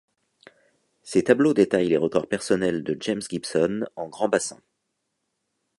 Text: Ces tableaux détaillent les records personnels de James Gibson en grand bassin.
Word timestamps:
Ces 1.03 1.25
tableaux 1.25 1.53
détaillent 1.53 1.89
les 1.89 1.97
records 1.97 2.25
personnels 2.27 2.83
de 2.83 2.97
James 3.01 3.21
Gibson 3.21 3.85
en 3.95 4.09
grand 4.09 4.29
bassin. 4.29 4.59